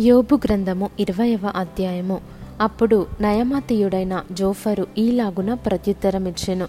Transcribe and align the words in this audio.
యోబు 0.00 0.34
గ్రంథము 0.34 0.90
ఇరవయవ 1.00 1.52
అధ్యాయము. 1.56 2.20
అప్పుడు 2.60 3.06
నయమాతీయుడైన 3.20 4.22
జోఫరు 4.32 4.86
ఈలాగున 4.98 5.54
ప్రత్యుత్తరమిచ్చెను. 5.54 6.68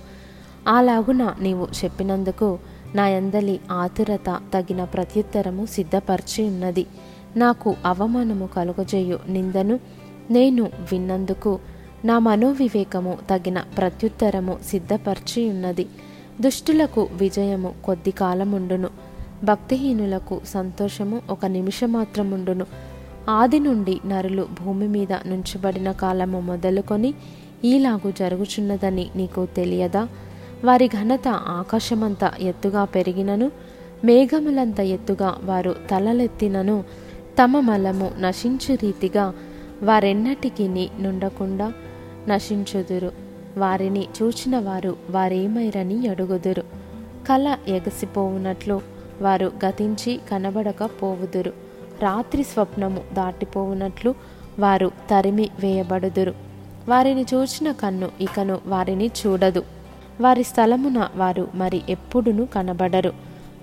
అలాగున 0.68 1.36
నీవు 1.40 1.68
చెప్పినందుకు 1.84 2.60
నా 2.96 3.08
యందలి 3.08 3.60
ఆతురత 3.72 4.40
తగిన 4.54 4.84
ప్రత్యుత్తరము 4.84 5.66
సిద్ధపరిచి 5.66 6.44
ఉన్నది 6.44 6.86
నాకు 7.38 7.76
అవమానము 7.86 8.50
కలుగజేయు 8.56 9.20
నిందను 9.28 9.80
నేను 10.32 10.64
విన్నందుకు 10.64 11.60
నా 12.06 12.20
మనోవివేకము 12.20 13.18
తగిన 13.30 13.62
ప్రత్యుత్తరము 13.78 14.60
సిద్ధపరిచి 14.66 15.50
ఉన్నది 15.50 15.88
దుష్టులకు 16.42 17.10
విజయము 17.14 17.74
కొద్ది 17.86 18.12
కాలముండును. 18.12 18.90
భక్తిహీనులకు 19.44 20.42
సంతోషము 20.46 21.22
ఒక 21.30 21.46
నిమిషమాత్రముండును. 21.46 22.66
ఆది 23.30 23.60
నుండి 23.60 24.02
నరులు 24.06 24.48
భూమి 24.64 24.88
మీద 24.88 25.14
నుంచబడిన 25.14 25.92
కాలము 25.92 26.40
మొదలుకొని 26.40 27.14
ఈలాగు 27.66 28.12
జరుగుచున్నదని 28.12 29.10
నీకు 29.16 29.46
తెలియదా? 29.46 30.08
వారి 30.66 30.88
ఘనత 30.88 31.28
ఆకాశమంత 31.28 32.32
ఎత్తుగా 32.40 32.86
పెరిగినను 32.86 33.52
మేఘములంత 34.06 34.80
ఎత్తుగా 34.80 35.38
వారు 35.44 35.76
తలలెత్తినను 35.92 36.84
తమ 37.44 37.60
మలము 37.60 38.12
నశించు 38.20 38.76
రీతిగా 38.76 39.34
వారెన్నటికి 39.84 40.90
నుండకుండా 41.00 41.74
నశించుదురు. 42.28 43.12
వారిని 43.58 44.08
చూచిన 44.22 44.60
వారు 44.60 44.96
వారేమైరని 45.10 46.08
అడుగుదురు. 46.08 46.62
కళ 47.28 47.58
ఎగసిపోవునట్లు 47.68 48.82
వారు 49.22 49.52
గతించి 49.66 50.20
కనబడకపోవుదురు 50.32 51.63
రాత్రి 52.02 52.44
స్వప్నము 52.44 53.02
దాటిపోవునట్లు 53.14 54.16
వారు 54.60 54.92
తరిమి 55.12 55.50
వేయబడుదురు. 55.60 56.34
వారిని 56.90 57.26
చూచిన 57.34 57.72
కన్ను 57.72 58.10
ఇకను 58.22 58.60
వారిని 58.66 59.08
చూడదు. 59.08 59.64
వారి 60.22 60.44
స్థలమున 60.44 61.10
వారు 61.16 61.48
మరి 61.56 61.82
ఎప్పుడును 61.90 62.46
కనబడరు. 62.46 63.14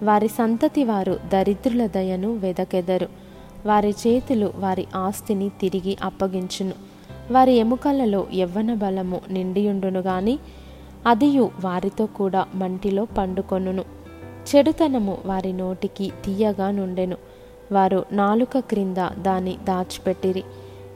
వారి 0.03 0.29
సంతతి 0.29 0.85
వారు 0.85 1.21
దరిద్రుల 1.33 1.87
దయను 1.87 2.33
వెదకెదరు. 2.33 3.09
వారి 3.67 3.91
చేతులు 3.91 4.53
వారి 4.57 4.87
ఆస్తిని 4.97 5.49
తిరిగి 5.49 5.97
అప్పగించును. 6.03 6.73
వారి 7.31 7.53
ఎముకలలో 7.53 8.27
యవ్వన 8.35 8.75
బలము 8.75 9.21
నిండియుండును 9.31 10.01
గాని 10.01 10.39
అదియు 11.07 11.51
వారితో 11.61 12.07
కూడా 12.07 12.47
మంటిలో 12.55 13.05
పండుకొనును. 13.05 13.85
చెడుతనము 14.57 15.19
వారి 15.27 15.53
నోటికి 15.53 16.13
తీయగా 16.25 16.71
నుండెను. 16.71 17.17
వారు 17.73 18.05
నాలుక 18.13 18.59
క్రింద 18.59 18.97
దాన్ని 18.97 19.57
దాచిపెట్టిరి. 19.65 20.43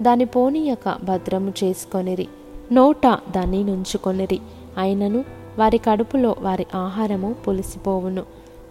దాని 0.03 0.25
పోనీయక 0.25 0.97
భద్రము 1.05 1.53
చేసుకొనిరి. 1.65 2.29
నోట 2.73 3.07
దాన్ని 3.07 3.65
నుంచుకొనిరి. 3.65 4.41
అయినను 4.79 5.25
వారి 5.59 5.79
కడుపులో 5.79 6.37
వారి 6.41 6.67
ఆహారము 6.75 7.33
పులిసిపోవును. 7.33 8.23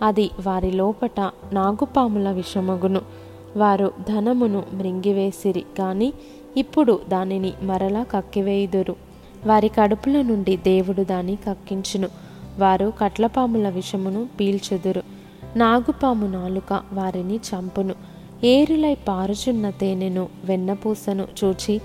అది 0.01 0.29
వారి 0.47 0.71
లోపట 0.71 1.19
నాగుపాముల 1.53 2.31
విషమగును. 2.31 3.01
వారు 3.57 3.91
ధనమును 4.07 4.63
మృంగివేసిరి 4.73 5.65
కానీ 5.77 6.13
ఇప్పుడు 6.57 6.99
దానిని 7.09 7.53
మరలా 7.61 8.03
కక్కివేయుదురు. 8.03 8.95
వారి 9.45 9.67
కడుపుల 9.67 10.21
నుండి 10.21 10.57
దేవుడు 10.57 11.03
దాన్ని 11.03 11.35
కక్కించును. 11.35 12.07
వారు 12.59 12.93
కట్లపాముల 13.01 13.69
విషమును 13.69 14.29
పీల్చుదురు. 14.39 15.03
నాగుపాము 15.55 16.27
నాలుక 16.27 16.81
వారిని 16.93 17.35
చంపును. 17.35 17.95
ఏరులై 18.43 18.95
పారుచున్న 18.95 19.69
తేనెను 19.69 20.29
వెన్నపూసను 20.45 21.27
చూచి 21.43 21.81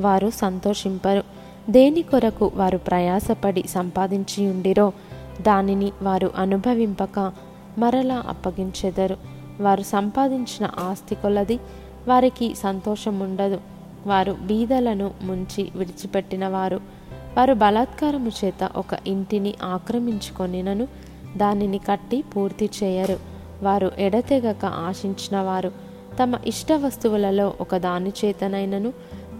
వారు 0.00 0.30
సంతోషింపరు. 0.30 1.22
దేని 1.70 2.02
కొరకు 2.02 2.52
వారు 2.54 2.78
ప్రయాసపడి 2.78 3.64
సంపాదించి 3.68 4.50
ఉండిరో 4.50 4.92
దానిని 5.40 5.92
వారు 6.02 6.30
అనుభవింపక 6.36 7.32
మరలా 7.78 8.24
అప్పగించెదరు. 8.28 9.16
వారు 9.60 9.82
సంపాదించిన 9.82 10.70
ఆస్తి 10.78 11.14
కొలది 11.14 11.60
వారికి 12.08 12.54
సంతోషం 12.54 13.20
ఉండదు 13.20 13.60
వారు 14.06 14.32
బీదలను 14.32 15.10
ముంచి 15.22 15.68
విడిచిపెట్టిన 15.76 16.48
వారు 16.48 16.80
వారు 17.36 17.54
బలాత్కారము 17.54 18.30
చేత 18.44 18.70
ఒక 18.76 18.98
ఇంటిని 19.06 19.54
ఆక్రమించుకొనినను. 19.62 20.88
దానిని 21.36 21.78
కట్టి 21.78 22.24
పూర్తి 22.36 22.70
చేయరు. 22.82 23.18
వారు 23.62 23.90
ఎడతెగక 23.98 24.64
ఆశించిన 24.64 25.40
వారు 25.40 25.72
తమ 26.22 26.32
ఇష్ట 26.46 26.72
వస్తువులలో 26.72 27.52
ఒక 27.60 27.76
దాని 27.76 28.12
చేతనైనను 28.24 28.90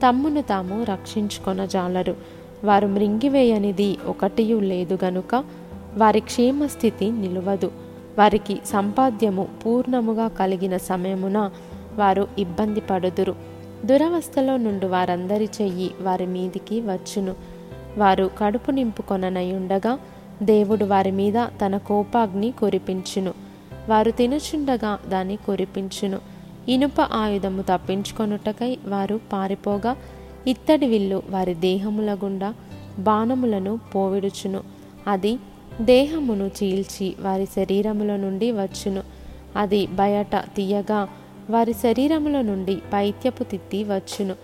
తమ్మును 0.08 0.42
తాము 0.42 0.84
రక్షించుకొనజాలరు. 0.84 2.16
వారు 2.64 2.86
మృంగివేయనిది 2.86 3.96
ఒకటియు 4.06 4.56
లేదు 4.56 4.98
గనుక 5.04 5.44
వారి 5.96 6.20
క్షేమస్థితి 6.20 7.10
నిలువదు. 7.10 7.70
వారికి 8.18 8.58
సంపాద్యము 8.66 9.48
పూర్ణముగా 9.66 10.28
కలిగిన 10.28 10.76
సమయమున 10.76 11.50
వారు 11.96 12.28
ఇబ్బంది 12.38 12.80
పడుదురు. 12.80 13.34
దురవస్థలో 13.84 14.56
నుండి 14.56 14.86
వారందరి 14.86 15.48
చెయ్యి 15.62 15.90
వారి 16.00 16.26
మీదికి 16.26 16.80
వచ్చును. 16.80 17.34
వారు 17.98 18.30
కడుపు 18.38 18.70
నింపుకొననయుండగా 18.70 19.98
దేవుడు 20.42 20.84
వారి 20.84 21.10
మీద 21.10 21.34
తన 21.38 21.76
కోపాగ్ని 21.76 22.50
కురిపించును. 22.50 23.34
వారు 23.88 24.10
తినుచుండగా 24.10 24.98
దాన్ని 25.08 25.36
కురిపించును. 25.36 26.18
ఇనుప 26.68 27.00
ఆయుధము 27.00 27.62
తప్పించుకొనుటకై 27.62 28.78
వారు 28.86 29.20
పారిపోగా 29.32 29.96
ఇత్తడి 30.46 30.86
విల్లు 30.86 31.22
వారి 31.30 31.54
దేహముల 31.54 32.14
గుండా 32.14 32.54
బాణములను 32.98 33.80
పోవిడుచును. 33.94 34.60
అది 35.06 35.38
దేహమును 35.80 36.50
చీల్చి 36.62 37.14
వారి 37.20 37.46
శరీరముల 37.46 38.16
నుండి 38.16 38.52
వచ్చును. 38.52 39.02
అది 39.56 39.86
బయట 39.86 40.36
తీయగా 40.36 41.08
వారి 41.50 41.72
శరీరముల 41.72 42.40
నుండి 42.40 42.76
పైత్యపు 42.92 43.44
తిత్తి 43.44 43.84
వచ్చును. 43.84 44.34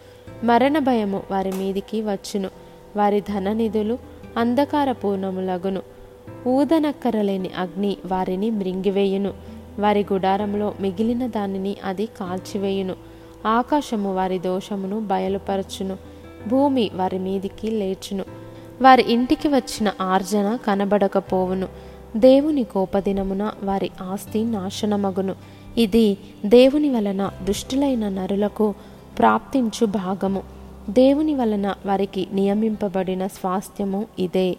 మరణ 0.45 0.79
భయము 0.79 1.23
వారి 1.31 1.53
మీదికి 1.53 2.03
వచ్చును. 2.03 2.51
వారి 2.97 3.21
ధననిధులు 3.21 4.18
అంధకార 4.39 4.93
పూర్ణములగును 4.93 5.83
ఊదనక్కరలేని 6.47 7.51
అగ్ని 7.59 7.97
వారిని 8.07 8.51
మృంగివేయును. 8.51 9.33
వారి 9.79 10.07
గుడారంలో 10.13 10.75
మిగిలిన 10.81 11.27
దానిని 11.27 11.77
అది 11.85 12.07
కాల్చివేయును. 12.07 12.95
ఆకాశము 13.47 14.15
వారి 14.15 14.39
దోషమును 14.39 15.01
బయలుపరచును. 15.01 15.97
భూమి 16.49 16.91
వారి 16.95 17.19
మీదికి 17.19 17.71
లేచును. 17.71 18.25
వారి 18.83 19.13
ఇంటికి 19.13 19.49
వచ్చిన 19.49 19.93
ఆర్జన 20.01 20.59
కనబడకపోవును. 20.67 21.69
దేవుని 22.17 22.65
కోపదినమున 22.65 23.53
వారి 23.63 23.91
ఆస్తి 24.03 24.45
నాశనమగును. 24.45 25.35
ఇది 25.79 26.17
దేవుని 26.47 26.91
వలన 26.91 27.31
దుష్టులైన 27.45 28.09
నరులకు 28.09 28.75
ప్రాప్తించు 29.19 29.87
భాగము. 29.87 30.58
దేవుని 30.91 31.35
వలన 31.35 31.75
వారికి 31.87 32.29
నియమింపబడిన 32.33 33.27
స్వాస్థ్యము 33.27 34.07
ఇదే. 34.19 34.57